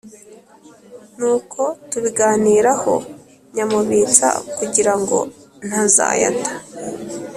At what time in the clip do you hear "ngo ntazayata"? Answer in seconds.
5.01-6.51